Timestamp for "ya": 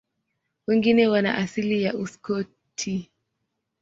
1.83-1.93